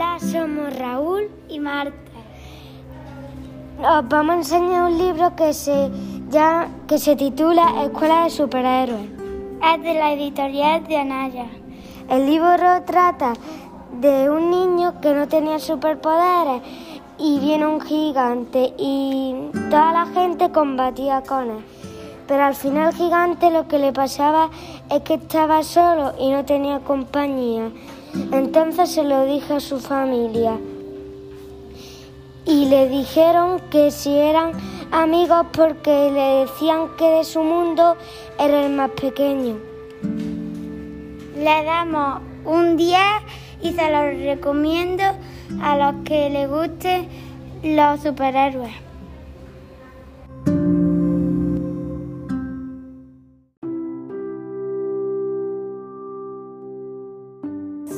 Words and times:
Hola, 0.00 0.18
somos 0.18 0.74
Raúl 0.78 1.28
y 1.50 1.60
Marta. 1.60 1.92
Os 3.82 4.08
vamos 4.08 4.34
a 4.34 4.38
enseñar 4.38 4.90
un 4.90 4.96
libro 4.96 5.36
que 5.36 5.52
se, 5.52 5.90
ya, 6.30 6.68
que 6.88 6.98
se 6.98 7.16
titula 7.16 7.84
Escuela 7.84 8.24
de 8.24 8.30
Superhéroes. 8.30 9.10
Es 9.62 9.82
de 9.82 9.92
la 9.92 10.14
editorial 10.14 10.86
de 10.86 10.96
Anaya. 10.96 11.44
El 12.08 12.24
libro 12.24 12.82
trata 12.86 13.34
de 14.00 14.30
un 14.30 14.50
niño 14.50 15.02
que 15.02 15.12
no 15.12 15.28
tenía 15.28 15.58
superpoderes 15.58 16.62
y 17.18 17.38
viene 17.38 17.66
un 17.66 17.82
gigante 17.82 18.72
y 18.78 19.50
toda 19.68 19.92
la 19.92 20.06
gente 20.06 20.50
combatía 20.50 21.20
con 21.20 21.50
él. 21.50 21.64
Pero 22.26 22.42
al 22.42 22.54
final 22.54 22.94
gigante 22.94 23.50
lo 23.50 23.68
que 23.68 23.78
le 23.78 23.92
pasaba 23.92 24.48
es 24.88 25.02
que 25.02 25.14
estaba 25.14 25.62
solo 25.62 26.14
y 26.18 26.30
no 26.30 26.42
tenía 26.46 26.78
compañía. 26.78 27.70
Entonces 28.32 28.90
se 28.90 29.04
lo 29.04 29.24
dijo 29.26 29.54
a 29.54 29.60
su 29.60 29.78
familia 29.78 30.58
y 32.44 32.66
le 32.66 32.88
dijeron 32.88 33.60
que 33.70 33.90
si 33.90 34.16
eran 34.16 34.52
amigos 34.90 35.46
porque 35.52 36.10
le 36.10 36.46
decían 36.46 36.96
que 36.96 37.04
de 37.04 37.24
su 37.24 37.42
mundo 37.42 37.96
era 38.38 38.66
el 38.66 38.72
más 38.72 38.90
pequeño. 38.90 39.56
Le 41.36 41.64
damos 41.64 42.20
un 42.44 42.76
10 42.76 42.98
y 43.62 43.72
se 43.72 43.90
lo 43.90 44.10
recomiendo 44.10 45.04
a 45.62 45.76
los 45.76 46.02
que 46.04 46.30
les 46.30 46.48
gusten 46.48 47.08
los 47.62 48.00
superhéroes. 48.00 48.89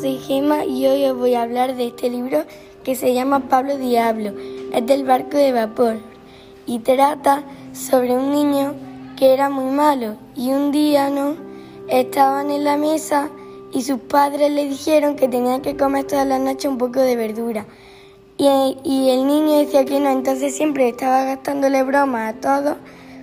Soy 0.02 0.18
Gema 0.18 0.64
y 0.64 0.84
hoy 0.88 1.04
os 1.04 1.16
voy 1.16 1.34
a 1.34 1.42
hablar 1.42 1.76
de 1.76 1.86
este 1.86 2.10
libro 2.10 2.42
que 2.82 2.96
se 2.96 3.14
llama 3.14 3.48
Pablo 3.48 3.78
Diablo. 3.78 4.32
Es 4.72 4.84
del 4.84 5.04
barco 5.04 5.36
de 5.36 5.52
vapor 5.52 5.98
y 6.66 6.80
trata 6.80 7.44
sobre 7.72 8.16
un 8.16 8.32
niño 8.32 8.74
que 9.16 9.32
era 9.32 9.48
muy 9.48 9.72
malo 9.72 10.16
y 10.34 10.50
un 10.50 10.72
día 10.72 11.08
no 11.08 11.36
estaban 11.86 12.50
en 12.50 12.64
la 12.64 12.76
mesa 12.76 13.30
y 13.72 13.82
sus 13.82 14.00
padres 14.00 14.50
le 14.50 14.68
dijeron 14.68 15.14
que 15.14 15.28
tenía 15.28 15.62
que 15.62 15.76
comer 15.76 16.04
todas 16.04 16.26
las 16.26 16.40
noches 16.40 16.68
un 16.68 16.78
poco 16.78 16.98
de 16.98 17.14
verdura. 17.14 17.64
Y, 18.38 18.48
el 19.08 19.24
niño 19.24 19.56
decía 19.56 19.84
que 19.84 20.00
no, 20.00 20.10
entonces 20.10 20.56
siempre 20.56 20.88
estaba 20.88 21.22
gastándole 21.22 21.84
bromas 21.84 22.34
a 22.34 22.40
todos 22.40 22.76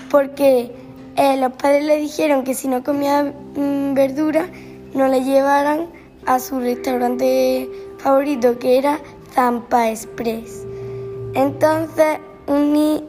porque 0.09 0.71
eh, 1.17 1.35
los 1.35 1.51
padres 1.51 1.83
le 1.83 1.97
dijeron 1.97 2.45
que 2.45 2.53
si 2.53 2.69
no 2.69 2.85
comía 2.85 3.33
mm, 3.57 3.95
verdura 3.95 4.47
no 4.93 5.09
le 5.09 5.25
llevaran 5.25 5.98
a 6.29 6.37
su 6.37 6.59
restaurante 6.59 7.67
favorito 7.97 8.59
que 8.59 8.77
era 8.77 8.99
Zampa 9.33 9.89
Express. 9.89 10.63
Entonces 11.33 12.19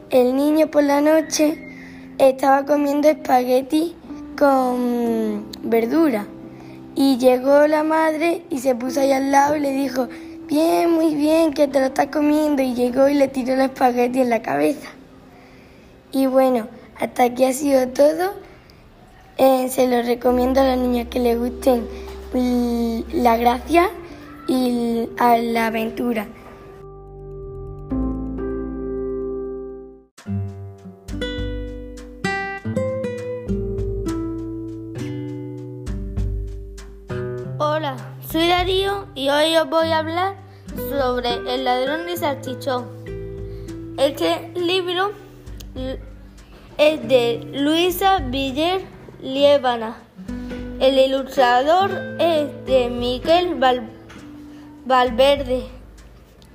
el 0.09 0.35
niño 0.35 0.71
por 0.71 0.83
la 0.83 1.01
noche 1.01 1.55
estaba 2.17 2.65
comiendo 2.65 3.09
espagueti 3.09 3.95
con 4.35 5.45
verdura 5.61 6.25
y 6.95 7.19
llegó 7.19 7.67
la 7.67 7.83
madre 7.83 8.41
y 8.49 8.57
se 8.57 8.73
puso 8.73 9.01
ahí 9.01 9.11
al 9.11 9.31
lado 9.31 9.55
y 9.55 9.59
le 9.59 9.71
dijo, 9.71 10.07
bien, 10.47 10.91
muy 10.91 11.13
bien, 11.13 11.53
que 11.53 11.67
te 11.67 11.79
lo 11.79 11.85
estás 11.87 12.07
comiendo 12.07 12.63
y 12.63 12.73
llegó 12.73 13.07
y 13.07 13.13
le 13.13 13.27
tiró 13.27 13.53
el 13.53 13.61
espagueti 13.61 14.21
en 14.21 14.31
la 14.31 14.41
cabeza. 14.41 14.89
Y 16.11 16.25
bueno, 16.25 16.67
hasta 16.99 17.25
aquí 17.25 17.45
ha 17.45 17.53
sido 17.53 17.87
todo. 17.89 18.33
Eh, 19.37 19.69
se 19.69 19.87
lo 19.87 20.01
recomiendo 20.01 20.59
a 20.59 20.75
los 20.75 20.79
niños 20.79 21.07
que 21.09 21.19
les 21.19 21.37
gusten 21.37 21.85
la 22.33 23.37
gracia 23.37 23.89
y 24.47 25.09
la 25.17 25.67
aventura. 25.67 26.27
Hola, 37.57 37.97
soy 38.29 38.47
Darío 38.47 39.07
y 39.13 39.29
hoy 39.29 39.55
os 39.57 39.69
voy 39.69 39.89
a 39.89 39.99
hablar 39.99 40.35
sobre 40.89 41.33
El 41.53 41.65
ladrón 41.65 42.05
de 42.05 42.17
salchichón. 42.17 42.87
Este 43.97 44.51
libro 44.55 45.11
es 46.77 47.07
de 47.07 47.47
Luisa 47.53 48.19
Viller 48.19 48.81
Liébana. 49.21 50.10
El 50.81 50.97
ilustrador 50.97 51.91
es 52.17 52.65
de 52.65 52.89
Miguel 52.89 53.53
Valverde 54.83 55.65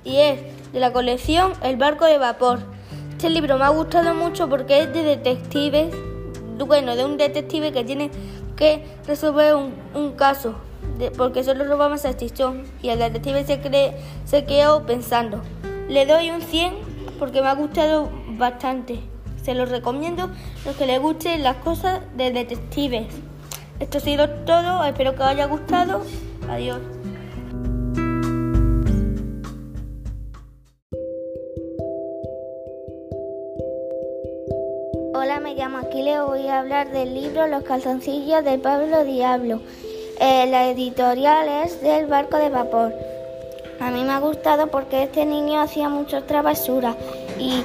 y 0.03 0.17
es 0.17 0.41
de 0.73 0.81
la 0.81 0.91
colección 0.91 1.53
El 1.61 1.77
barco 1.77 2.03
de 2.03 2.17
vapor. 2.17 2.59
Este 3.11 3.29
libro 3.29 3.57
me 3.57 3.63
ha 3.63 3.69
gustado 3.69 4.13
mucho 4.13 4.49
porque 4.49 4.81
es 4.81 4.93
de 4.93 5.03
detectives, 5.03 5.95
bueno, 6.57 6.97
de 6.97 7.05
un 7.05 7.15
detective 7.15 7.71
que 7.71 7.85
tiene 7.85 8.11
que 8.57 8.83
resolver 9.05 9.55
un, 9.55 10.11
caso, 10.17 10.55
porque 11.15 11.45
solo 11.45 11.63
robamos 11.63 12.03
a 12.03 12.17
chichón 12.17 12.63
y 12.81 12.89
el 12.89 12.99
detective 12.99 13.45
se, 13.45 13.61
cree, 13.61 13.95
se 14.25 14.43
quedó 14.43 14.85
pensando. 14.85 15.41
Le 15.87 16.05
doy 16.05 16.31
un 16.31 16.41
100 16.41 16.73
porque 17.17 17.41
me 17.41 17.47
ha 17.47 17.55
gustado 17.55 18.09
bastante. 18.31 18.99
Se 19.41 19.53
lo 19.53 19.65
recomiendo 19.65 20.23
a 20.23 20.29
los 20.65 20.75
que 20.75 20.85
les 20.85 20.99
gusten 20.99 21.43
las 21.43 21.55
cosas 21.55 22.01
de 22.17 22.31
detectives. 22.31 23.05
Esto 23.79 23.99
ha 23.99 24.01
sido 24.01 24.27
todo, 24.45 24.83
espero 24.85 25.13
que 25.13 25.21
os 25.21 25.27
haya 25.27 25.45
gustado. 25.45 26.01
Adiós. 26.49 26.79
Hola, 35.13 35.39
me 35.39 35.53
llamo 35.53 35.77
Aquile, 35.77 36.19
voy 36.21 36.47
a 36.47 36.59
hablar 36.59 36.91
del 36.91 37.13
libro 37.13 37.45
Los 37.45 37.63
calzoncillos 37.63 38.43
de 38.43 38.57
Pablo 38.57 39.03
Diablo. 39.03 39.61
Eh, 40.19 40.47
la 40.49 40.69
editorial 40.71 41.47
es 41.63 41.79
del 41.79 42.07
barco 42.07 42.37
de 42.37 42.49
vapor. 42.49 42.93
A 43.79 43.91
mí 43.91 44.03
me 44.03 44.11
ha 44.11 44.19
gustado 44.19 44.67
porque 44.67 45.03
este 45.03 45.23
niño 45.23 45.61
hacía 45.61 45.87
muchas 45.87 46.25
travesuras 46.25 46.95
y, 47.39 47.63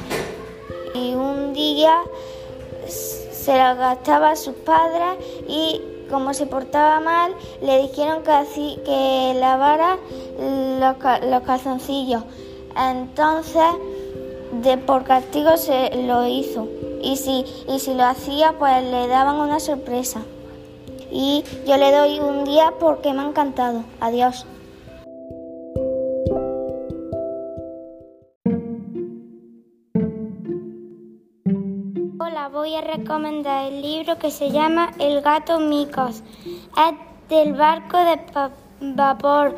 y 0.95 1.15
un 1.15 1.55
día 1.55 2.03
se 2.87 3.53
lo 3.53 3.77
gastaba 3.77 4.33
a 4.33 4.37
sus 4.37 4.55
padres 4.57 5.17
y 5.49 5.81
como 6.13 6.35
se 6.35 6.47
portaba 6.47 7.01
mal, 7.01 7.35
le 7.63 7.81
dijeron 7.83 8.23
que, 8.23 8.83
que 8.85 9.35
lavara 9.41 9.97
los, 10.39 10.97
los 11.29 11.43
calzoncillos. 11.43 12.23
Entonces, 12.77 13.65
de, 14.63 14.77
por 14.77 15.05
castigo 15.05 15.57
se 15.57 15.91
lo 16.07 16.27
hizo. 16.27 16.69
Y 17.03 17.17
si, 17.17 17.45
y 17.67 17.79
si 17.79 17.95
lo 17.95 18.05
hacía, 18.05 18.53
pues 18.59 18.85
le 18.85 19.09
daban 19.09 19.37
una 19.37 19.59
sorpresa. 19.59 20.21
Y 21.11 21.45
yo 21.67 21.77
le 21.79 21.91
doy 21.91 22.21
un 22.21 22.45
día 22.45 22.75
porque 22.79 23.13
me 23.13 23.23
ha 23.23 23.27
encantado. 23.27 23.83
Adiós. 24.01 24.47
Recomendar 32.83 33.73
el 33.73 33.83
libro 33.83 34.19
que 34.19 34.31
se 34.31 34.51
llama 34.51 34.93
El 34.99 35.23
gato 35.23 35.59
Micos. 35.61 36.23
Es 36.45 36.95
del 37.29 37.55
barco 37.55 37.99
de 37.99 38.21
vapor. 38.81 39.57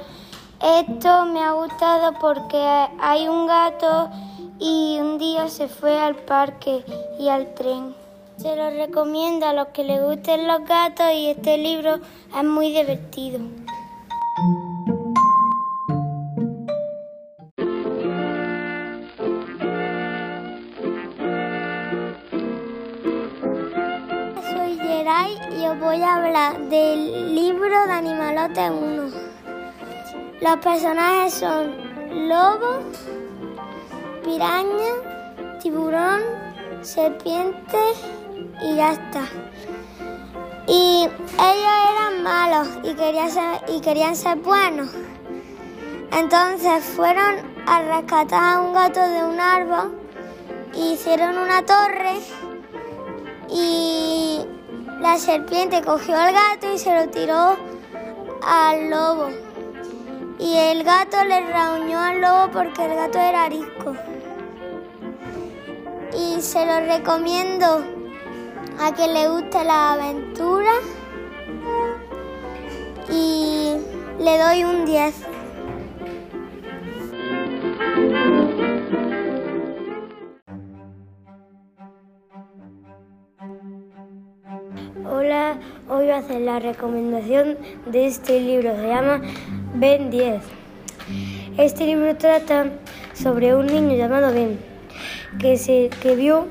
Esto 0.63 1.25
me 1.27 1.43
ha 1.43 1.53
gustado 1.53 2.15
porque 2.21 2.87
hay 3.01 3.29
un 3.29 3.47
gato 3.47 4.11
y 4.59 4.99
un 5.01 5.19
día 5.19 5.49
se 5.49 5.69
fue 5.69 5.99
al 5.99 6.15
parque 6.15 6.85
y 7.19 7.29
al 7.29 7.55
tren. 7.55 7.95
Se 8.37 8.55
lo 8.57 8.71
recomiendo 8.71 9.47
a 9.47 9.53
los 9.53 9.69
que 9.69 9.85
les 9.85 10.03
gusten 10.03 10.47
los 10.47 10.65
gatos 10.65 11.07
y 11.15 11.29
este 11.29 11.59
libro 11.59 11.97
es 12.37 12.45
muy 12.45 12.71
divertido. 12.71 13.41
Y 25.23 25.67
os 25.67 25.79
voy 25.79 26.03
a 26.03 26.17
hablar 26.17 26.59
del 26.69 27.35
libro 27.35 27.87
de 27.87 27.93
Animalote 27.93 28.69
1. 28.69 29.11
Los 30.41 30.57
personajes 30.57 31.35
son 31.35 32.29
lobo, 32.29 32.81
piraña, 34.25 35.61
tiburón, 35.63 36.21
serpiente 36.83 37.79
y 38.61 38.75
ya 38.75 38.93
está. 38.93 39.23
Y 40.67 41.05
ellos 41.05 41.75
eran 41.93 42.23
malos 42.25 42.69
y 42.83 42.95
querían 42.95 43.31
ser, 43.31 43.61
y 43.69 43.81
querían 43.81 44.17
ser 44.17 44.39
buenos. 44.39 44.89
Entonces 46.11 46.83
fueron 46.83 47.37
a 47.67 47.83
rescatar 47.83 48.57
a 48.57 48.61
un 48.61 48.75
gato 48.75 49.01
de 49.01 49.25
un 49.25 49.39
árbol, 49.39 49.97
hicieron 50.75 51.39
una 51.39 51.65
torre 51.65 52.19
la 55.15 55.21
serpiente 55.21 55.81
cogió 55.81 56.17
al 56.17 56.33
gato 56.33 56.73
y 56.75 56.77
se 56.77 56.93
lo 56.93 57.09
tiró 57.09 57.57
al 58.43 58.91
lobo. 58.91 59.29
y 60.41 60.57
el 60.57 60.83
gato 60.83 61.23
le 61.23 61.41
rauñó 61.53 62.01
al 62.01 62.21
lobo 62.21 62.51
porque 62.53 62.85
el 62.85 62.97
gato 62.97 63.21
era 63.21 63.45
arisco. 63.45 63.95
Y 66.19 66.43
se 66.43 66.67
lo 66.67 66.81
recomiendo 66.81 67.85
a 68.81 68.93
quien 68.93 69.15
le 69.15 69.29
guste 69.29 69.63
la 69.63 69.93
aventura 69.93 70.73
y 73.09 73.77
le 74.19 74.39
doy 74.39 74.65
un 74.65 74.85
10. 74.85 75.34
Hola, 85.07 85.59
hoy 85.91 86.07
voy 86.07 86.11
a 86.11 86.17
hacer 86.17 86.41
la 86.41 86.61
recomendación 86.61 87.59
de 87.85 88.07
este 88.07 88.41
libro, 88.41 88.75
se 88.75 88.89
llama 88.89 89.21
Ben 89.75 90.11
10. 90.11 90.43
Este 91.59 91.85
libro 91.85 92.17
trata 92.17 92.69
sobre 93.13 93.55
un 93.55 93.67
niño 93.67 93.97
llamado 93.97 94.33
Ben, 94.33 94.59
que, 95.39 95.59
se, 95.59 95.91
que 96.01 96.17
vio 96.17 96.47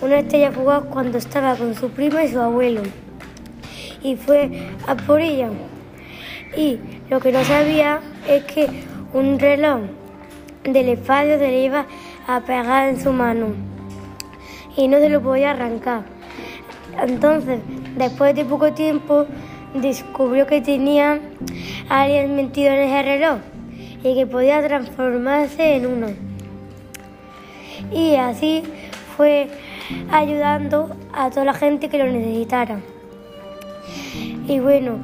una 0.00 0.20
estrella 0.20 0.52
fugaz 0.52 0.84
cuando 0.84 1.18
estaba 1.18 1.54
con 1.54 1.74
su 1.74 1.90
prima 1.90 2.24
y 2.24 2.32
su 2.32 2.40
abuelo, 2.40 2.80
y 4.02 4.16
fue 4.16 4.68
a 4.86 4.94
por 4.94 5.20
ella. 5.20 5.50
Y 6.56 6.78
lo 7.10 7.20
que 7.20 7.30
no 7.30 7.44
sabía 7.44 8.00
es 8.26 8.42
que 8.44 8.70
un 9.12 9.38
reloj 9.38 9.80
del 10.64 10.88
espacio 10.88 11.38
se 11.38 11.48
le 11.48 11.64
iba 11.64 11.84
a 12.26 12.40
pegar 12.40 12.88
en 12.88 12.98
su 12.98 13.12
mano 13.12 13.48
y 14.78 14.88
no 14.88 14.96
se 14.96 15.10
lo 15.10 15.20
podía 15.20 15.50
arrancar. 15.50 16.15
Entonces, 17.02 17.60
después 17.96 18.34
de 18.34 18.44
poco 18.44 18.72
tiempo, 18.72 19.26
descubrió 19.74 20.46
que 20.46 20.60
tenía 20.60 21.20
a 21.88 22.02
alguien 22.02 22.36
metido 22.36 22.70
en 22.70 22.80
ese 22.80 23.02
reloj 23.02 23.38
y 24.02 24.14
que 24.14 24.26
podía 24.26 24.66
transformarse 24.66 25.76
en 25.76 25.86
uno. 25.86 26.06
Y 27.92 28.14
así 28.16 28.62
fue 29.16 29.48
ayudando 30.10 30.96
a 31.12 31.30
toda 31.30 31.44
la 31.44 31.54
gente 31.54 31.88
que 31.88 31.98
lo 31.98 32.06
necesitara. 32.06 32.80
Y 34.48 34.60
bueno, 34.60 34.98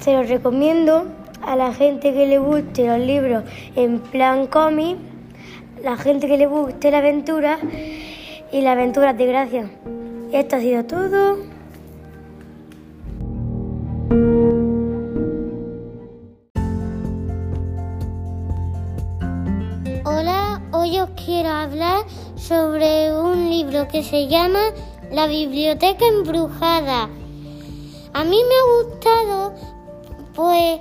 se 0.00 0.12
lo 0.12 0.22
recomiendo 0.22 1.06
a 1.42 1.56
la 1.56 1.72
gente 1.72 2.12
que 2.12 2.26
le 2.26 2.38
guste 2.38 2.86
los 2.86 2.98
libros 2.98 3.44
en 3.76 4.00
plan 4.00 4.46
cómic, 4.46 4.96
la 5.82 5.96
gente 5.96 6.26
que 6.26 6.36
le 6.36 6.46
guste 6.46 6.90
la 6.90 6.98
aventura 6.98 7.58
y 8.52 8.60
la 8.62 8.72
aventura 8.72 9.12
de 9.12 9.26
gracia. 9.26 9.70
Esto 10.32 10.56
ha 10.56 10.60
sido 10.60 10.84
todo. 10.84 11.38
Hola, 20.04 20.60
hoy 20.72 21.00
os 21.00 21.08
quiero 21.24 21.48
hablar 21.48 22.04
sobre 22.36 23.10
un 23.14 23.48
libro 23.48 23.88
que 23.88 24.02
se 24.02 24.28
llama 24.28 24.60
La 25.10 25.26
Biblioteca 25.26 26.06
Embrujada. 26.06 27.08
A 28.12 28.24
mí 28.24 28.36
me 28.48 28.54
ha 28.54 28.84
gustado 28.84 29.54
pues 30.34 30.80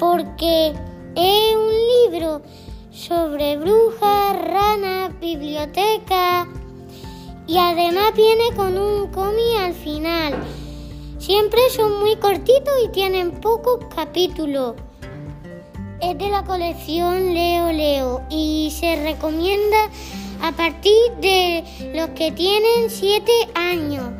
porque 0.00 0.74
es 1.14 1.54
un 1.54 2.10
libro 2.10 2.42
sobre 2.90 3.58
brujas, 3.58 4.42
ranas, 4.42 5.20
biblioteca 5.20 6.48
y 7.48 7.56
además 7.56 8.12
viene 8.14 8.54
con 8.54 8.78
un 8.78 9.08
cómic 9.08 9.56
al 9.58 9.72
final. 9.72 10.34
Siempre 11.18 11.58
son 11.74 11.98
muy 11.98 12.14
cortitos 12.16 12.74
y 12.84 12.88
tienen 12.90 13.32
pocos 13.40 13.86
capítulos. 13.94 14.76
Es 16.00 16.16
de 16.16 16.28
la 16.28 16.44
colección 16.44 17.34
Leo 17.34 17.72
Leo 17.72 18.22
y 18.30 18.72
se 18.78 19.02
recomienda 19.02 19.90
a 20.42 20.52
partir 20.52 20.94
de 21.20 21.64
los 21.94 22.10
que 22.10 22.30
tienen 22.30 22.90
7 22.90 23.32
años. 23.54 24.12